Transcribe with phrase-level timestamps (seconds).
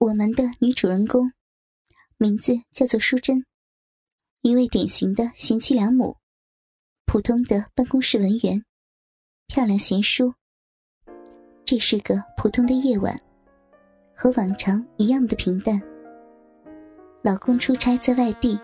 [0.00, 1.30] 我们的女主人公，
[2.16, 3.44] 名字叫做淑珍，
[4.40, 6.16] 一位典型的贤妻良母，
[7.04, 8.64] 普通的办公室文员，
[9.46, 10.32] 漂亮贤淑。
[11.66, 13.14] 这是个普通的夜晚，
[14.14, 15.78] 和往常一样的平淡。
[17.20, 18.58] 老公出差在外地，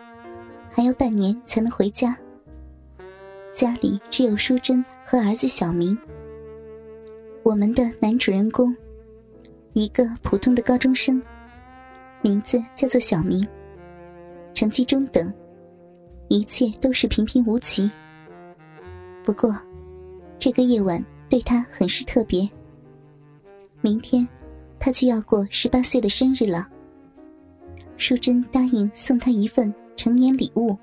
[0.71, 2.19] 还要半年才能回家。
[3.55, 5.95] 家里只有淑珍和儿子小明。
[7.43, 8.75] 我们的男主人公。
[9.77, 11.21] 一个普通的高中生，
[12.23, 13.47] 名字叫做小明，
[14.55, 15.31] 成绩中等，
[16.29, 17.91] 一切都是平平无奇。
[19.23, 19.55] 不过，
[20.39, 22.49] 这个夜晚对他很是特别。
[23.83, 24.27] 明天，
[24.81, 26.67] 他就要过十八岁的生日了。
[27.99, 30.75] 淑珍答应送他一份成年礼物，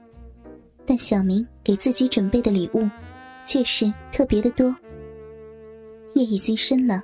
[0.85, 2.87] 但小明给自己准备的礼物，
[3.43, 4.67] 却是特别的多。
[6.13, 7.01] 夜已经深了。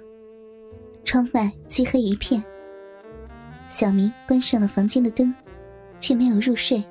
[1.03, 2.43] 窗外漆黑一片。
[3.69, 5.33] 小明关上了房间的灯，
[5.99, 6.83] 却没有入睡。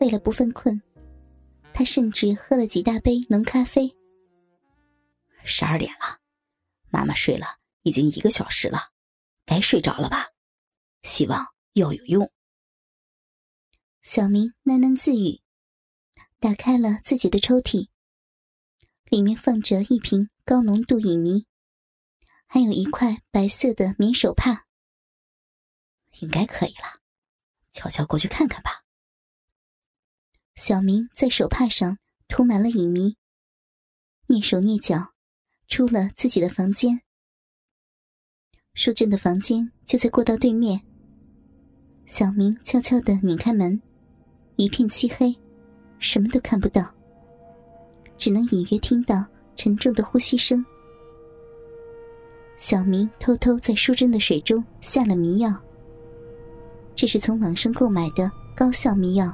[0.00, 0.80] 为了不犯困，
[1.72, 3.94] 他甚至喝了几大杯浓咖啡。
[5.44, 6.18] 十二点了，
[6.90, 7.46] 妈妈睡了
[7.82, 8.90] 已经一个小时了，
[9.44, 10.26] 该睡着了吧？
[11.04, 12.30] 希望药有用。
[14.02, 15.40] 小明喃喃自语，
[16.40, 17.88] 打开了自己的抽屉，
[19.08, 21.46] 里面放着一瓶高浓度乙醚。
[22.46, 24.64] 还有一块白色的棉手帕，
[26.20, 27.00] 应该可以了。
[27.72, 28.84] 悄悄过去看看吧。
[30.54, 33.14] 小明在手帕上涂满了乙醚，
[34.26, 35.12] 蹑手蹑脚
[35.68, 37.02] 出了自己的房间。
[38.72, 40.80] 淑珍的房间就在过道对面。
[42.06, 43.82] 小明悄悄的拧开门，
[44.56, 45.34] 一片漆黑，
[45.98, 46.94] 什么都看不到，
[48.16, 50.64] 只能隐约听到沉重的呼吸声。
[52.56, 55.54] 小明偷偷在淑珍的水中下了迷药。
[56.94, 59.32] 这是从网上购买的高效迷药，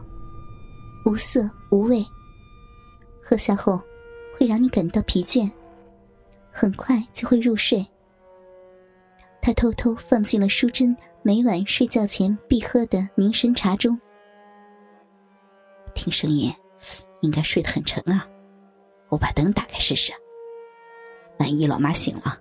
[1.06, 2.04] 无色无味，
[3.22, 3.80] 喝下后
[4.36, 5.48] 会让你感到疲倦，
[6.50, 7.86] 很快就会入睡。
[9.40, 13.98] 他偷偷放进了淑珍每晚睡觉前必喝的凝神茶中。
[15.94, 16.52] 听声音，
[17.20, 18.26] 应该睡得很沉啊。
[19.08, 20.12] 我把灯打开试试，
[21.38, 22.40] 万一老妈醒了。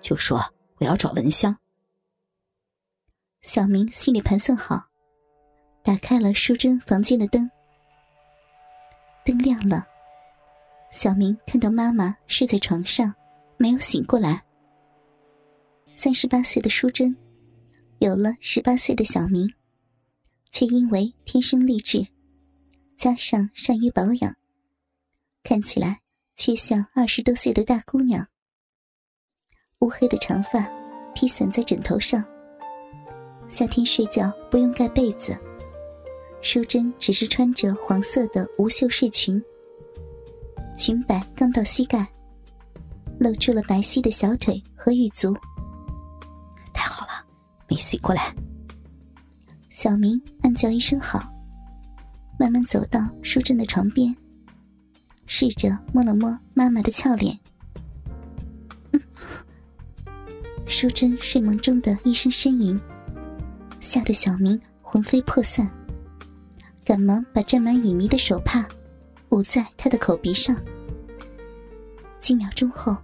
[0.00, 0.38] 就说
[0.78, 1.56] 我要找蚊香。
[3.40, 4.84] 小明心里盘算好，
[5.84, 7.48] 打开了淑珍房间的灯。
[9.24, 9.86] 灯亮了，
[10.90, 13.14] 小明看到妈妈睡在床上，
[13.56, 14.44] 没有醒过来。
[15.94, 17.16] 三十八岁的淑珍，
[17.98, 19.48] 有了十八岁的小明，
[20.50, 22.06] 却因为天生丽质，
[22.96, 24.36] 加上善于保养，
[25.42, 26.00] 看起来
[26.34, 28.26] 却像二十多岁的大姑娘。
[29.80, 30.66] 乌黑的长发
[31.14, 32.24] 披散在枕头上。
[33.48, 35.36] 夏天睡觉不用盖被子，
[36.40, 39.42] 淑珍只是穿着黄色的无袖睡裙，
[40.76, 42.06] 裙摆刚到膝盖，
[43.18, 45.36] 露出了白皙的小腿和玉足。
[46.72, 47.12] 太好了，
[47.68, 48.34] 没醒过来。
[49.68, 51.22] 小明暗叫一声好，
[52.38, 54.14] 慢慢走到淑珍的床边，
[55.26, 57.38] 试着摸了摸妈妈的俏脸。
[60.66, 62.78] 淑珍睡梦中的一声呻吟，
[63.80, 65.70] 吓得小明魂飞魄散，
[66.84, 68.66] 赶忙把沾满乙醚的手帕
[69.28, 70.56] 捂在他的口鼻上。
[72.18, 72.96] 几秒钟后，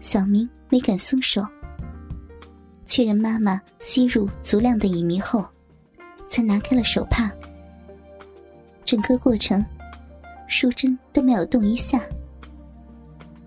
[0.00, 1.46] 小明没敢松手，
[2.86, 5.46] 确认妈妈吸入足量的乙醚后，
[6.26, 7.30] 才拿开了手帕。
[8.84, 9.62] 整个过程，
[10.48, 12.02] 淑珍都没有动一下，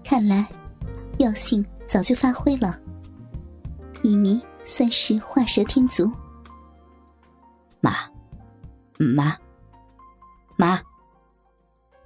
[0.04, 0.48] 看来
[1.18, 2.80] 药性早就发挥了。
[4.04, 6.12] 乙醚算是画蛇添足。
[7.80, 8.10] 妈，
[8.98, 9.38] 妈，
[10.58, 10.82] 妈，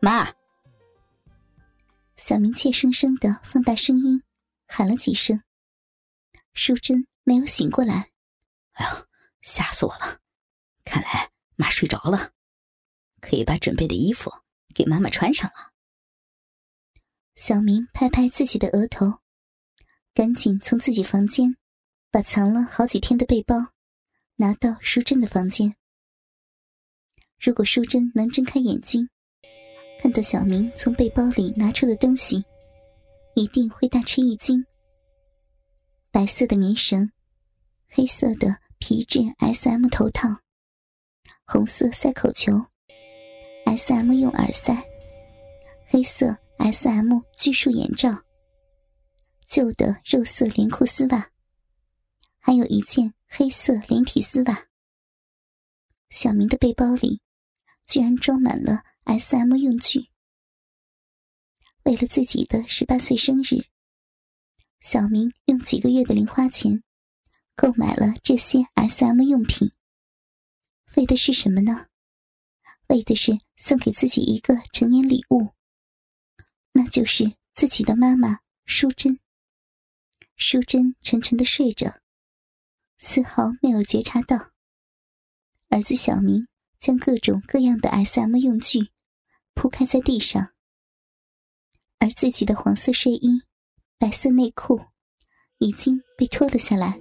[0.01, 0.28] 妈！
[2.17, 4.22] 小明怯生生的放大声音
[4.67, 5.41] 喊了几声。
[6.53, 8.09] 淑珍没有醒过来。
[8.73, 9.06] 哎呦，
[9.42, 10.19] 吓死我了！
[10.83, 12.31] 看来妈睡着了，
[13.21, 14.31] 可以把准备的衣服
[14.74, 15.71] 给妈妈穿上了。
[17.36, 19.19] 小明拍拍自己的额头，
[20.13, 21.56] 赶紧从自己房间。
[22.15, 23.57] 把藏了好几天的背包
[24.38, 25.75] 拿到淑珍的房间。
[27.38, 29.09] 如果淑珍能睁开眼睛，
[30.01, 32.41] 看到小明从背包里拿出的东西，
[33.35, 34.65] 一定会大吃一惊。
[36.09, 37.12] 白色的棉绳，
[37.89, 40.29] 黑色的皮质 S.M 头套，
[41.44, 42.53] 红色塞口球
[43.65, 44.73] ，S.M 用耳塞，
[45.88, 48.23] 黑色 S.M 巨束眼罩，
[49.45, 51.29] 旧的肉色连裤丝袜。
[52.45, 54.68] 还有一件黑色连体丝袜。
[56.12, 57.19] 小明的背包里
[57.88, 60.09] 居然装满了 S.M 用具。
[61.86, 63.65] 为了自己的十八岁生日，
[64.80, 66.83] 小明用几个月的零花钱
[67.56, 69.71] 购买了这些 S.M 用品。
[70.97, 71.88] 为的是什么呢？
[72.89, 75.50] 为的是送给自己一个成年礼物，
[76.74, 79.19] 那就是自己的妈妈淑珍。
[80.36, 82.00] 淑珍沉沉的睡着，
[83.07, 84.50] 丝毫没有觉察到。
[85.69, 86.48] 儿子小明
[86.80, 88.90] 将各种各样的 S.M 用具
[89.54, 90.54] 铺开在地上，
[92.00, 93.44] 而自己的黄色睡衣、
[94.00, 94.81] 白色内裤
[95.60, 97.00] 已经被脱了下来。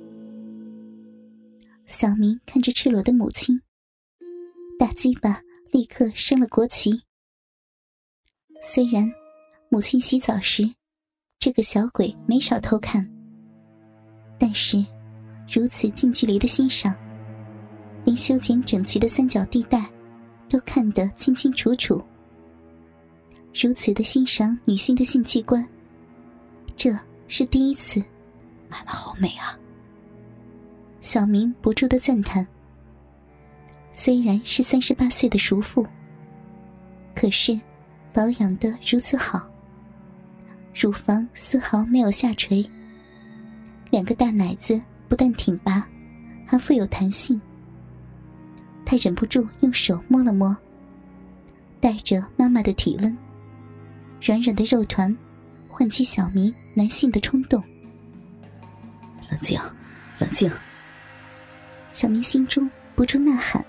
[1.86, 3.62] 小明看着赤裸的母亲，
[4.78, 5.40] 大鸡巴
[5.72, 7.02] 立刻升了国旗。
[8.60, 9.10] 虽然
[9.70, 10.70] 母亲洗澡时，
[11.38, 13.10] 这个小鬼没少偷看。
[14.38, 14.84] 但是，
[15.48, 16.94] 如此近距离的欣赏，
[18.04, 19.84] 连修剪整齐的三角地带
[20.48, 22.02] 都看得清清楚楚。
[23.54, 25.66] 如此的欣赏女性的性器官，
[26.76, 26.96] 这
[27.28, 28.02] 是第一次。
[28.68, 29.56] 妈妈好美啊！
[31.00, 32.44] 小明不住的赞叹。
[33.92, 35.86] 虽然是三十八岁的熟妇，
[37.14, 37.56] 可是
[38.12, 39.48] 保养的如此好，
[40.74, 42.68] 乳房丝毫没有下垂。
[43.90, 44.80] 两个大奶子
[45.14, 45.86] 不但挺拔，
[46.44, 47.40] 还富有弹性。
[48.84, 50.56] 他忍不住用手摸了摸，
[51.80, 53.16] 带着妈妈的体温，
[54.20, 55.16] 软软的肉团，
[55.68, 57.62] 唤起小明男性的冲动。
[59.30, 59.56] 冷静，
[60.18, 60.50] 冷静！
[61.92, 63.64] 小明心中不住呐喊。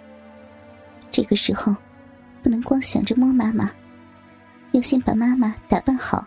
[1.11, 1.75] 这个时候，
[2.41, 3.69] 不能光想着摸妈妈，
[4.71, 6.25] 要先把妈妈打扮好，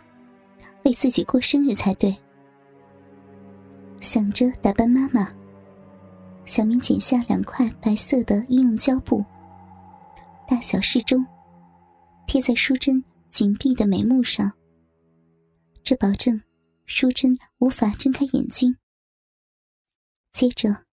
[0.84, 2.16] 为自己过生日才对。
[4.00, 5.32] 想着打扮妈妈，
[6.46, 9.24] 小明剪下两块白色的医用胶布，
[10.46, 11.24] 大小适中，
[12.26, 14.50] 贴在淑珍紧闭的眉目上。
[15.82, 16.40] 这保证
[16.86, 18.76] 淑珍无法睁开眼睛。
[20.32, 20.84] 接着，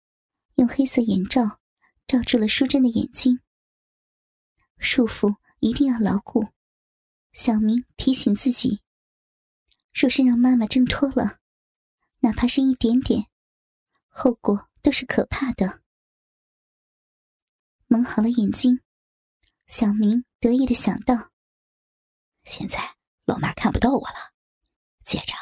[0.56, 1.58] 用黑色眼罩
[2.06, 3.38] 罩住了淑珍的眼睛。
[4.78, 6.46] 束缚一定要牢固。
[7.32, 8.80] 小明提醒自己：
[9.92, 11.38] 若是让妈妈挣脱了。
[12.24, 13.26] 哪怕是一点点，
[14.08, 15.82] 后果都是可怕的。
[17.86, 18.80] 蒙好了眼睛，
[19.66, 21.32] 小明得意的想到
[22.44, 24.32] ：“现在老妈看不到我了。
[25.04, 25.34] 接着，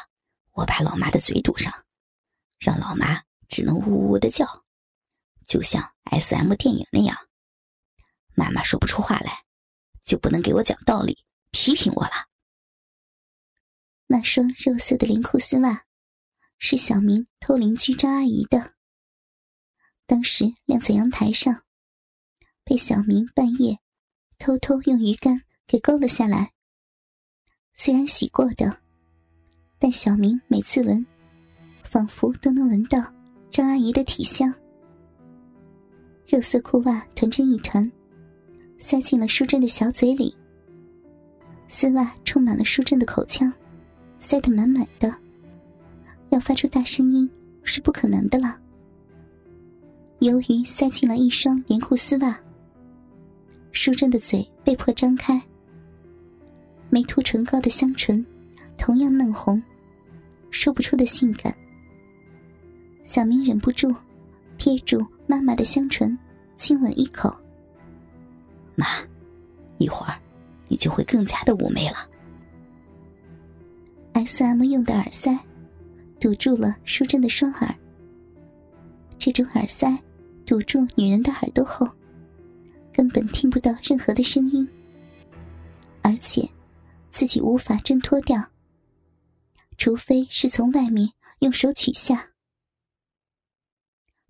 [0.51, 1.73] 我把老妈的嘴堵上，
[2.59, 4.65] 让老妈只能呜呜的叫，
[5.47, 7.17] 就像 S.M 电影那样。
[8.35, 9.45] 妈妈说不出话来，
[10.01, 12.27] 就不能给我讲道理，批评我了。”
[14.05, 15.85] 那双肉色的连裤丝袜。
[16.65, 18.71] 是小明偷邻居张阿姨的。
[20.05, 21.61] 当时晾在阳台上，
[22.63, 23.77] 被小明半夜
[24.39, 26.53] 偷偷用鱼竿给勾了下来。
[27.73, 28.79] 虽然洗过的，
[29.77, 31.05] 但小明每次闻，
[31.83, 33.13] 仿佛都能闻到
[33.51, 34.51] 张阿姨的体香。
[36.25, 37.91] 肉色裤袜团成一团，
[38.79, 40.33] 塞进了淑珍的小嘴里。
[41.67, 43.51] 丝袜充满了淑珍的口腔，
[44.17, 45.13] 塞得满满的。
[46.33, 47.29] 要发出大声音
[47.61, 48.59] 是不可能的了。
[50.17, 52.35] 由于塞进了一双连裤丝袜，
[53.71, 55.39] 淑珍的嘴被迫张开，
[56.89, 58.25] 没涂唇膏的香唇
[58.79, 59.61] 同样嫩红，
[60.49, 61.55] 说不出的性感。
[63.03, 63.93] 小明忍不住
[64.57, 66.17] 贴住妈妈的香唇，
[66.57, 67.31] 亲吻一口。
[68.73, 68.87] 妈，
[69.77, 70.15] 一会儿
[70.67, 72.09] 你就会更加的妩媚了。
[74.13, 75.37] S.M 用的耳塞。
[76.23, 77.75] 堵住了淑珍的双耳。
[79.19, 80.01] 这种耳塞
[80.45, 81.85] 堵住女人的耳朵后，
[82.93, 84.65] 根本听不到任何的声音，
[86.01, 86.49] 而且
[87.11, 88.41] 自己无法挣脱掉，
[89.77, 92.31] 除非是从外面用手取下。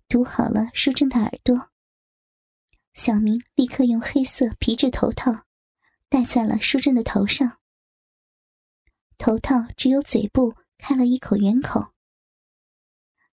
[0.08, 1.70] 堵好了淑珍的耳朵，
[2.94, 5.44] 小明立刻用黑色皮质头套
[6.08, 7.58] 戴在了淑珍的头上。
[9.16, 10.52] 头套只有嘴部。
[10.78, 11.94] 开了一口圆口，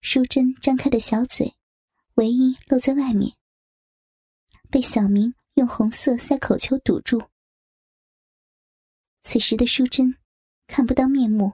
[0.01, 1.55] 淑珍张开的小嘴，
[2.15, 3.35] 唯一露在外面，
[4.69, 7.21] 被小明用红色塞口球堵住。
[9.21, 10.17] 此时的淑珍
[10.65, 11.53] 看不到面目，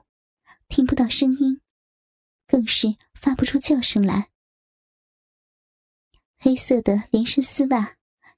[0.68, 1.60] 听不到声音，
[2.46, 4.30] 更是发不出叫声来。
[6.38, 7.96] 黑色的连身丝袜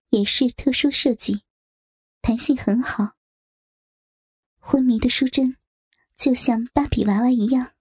[0.09, 1.45] 也是特殊设计，
[2.23, 3.17] 弹性很好。
[4.59, 5.60] 昏迷的淑珍。
[6.21, 7.73] 就像芭比娃娃一样，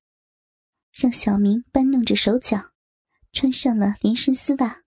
[0.94, 2.72] 让小明搬弄着手脚，
[3.34, 4.82] 穿上了连身丝袜。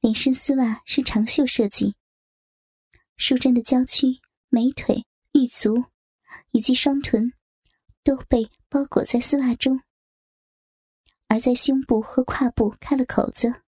[0.00, 1.94] 连身丝袜是长袖设计，
[3.16, 5.84] 淑珍的娇躯、美腿、玉足
[6.50, 7.32] 以及双臀
[8.02, 9.80] 都被包裹在丝袜中，
[11.28, 13.62] 而在胸部和胯部开了口子，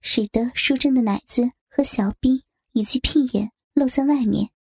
[0.00, 4.50] 使得淑珍的奶子和小臂以及屁眼露在外面。